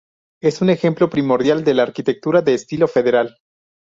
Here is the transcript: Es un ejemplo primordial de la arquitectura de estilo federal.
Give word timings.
Es 0.41 0.61
un 0.63 0.71
ejemplo 0.71 1.11
primordial 1.11 1.63
de 1.63 1.75
la 1.75 1.83
arquitectura 1.83 2.41
de 2.41 2.55
estilo 2.55 2.87
federal. 2.87 3.37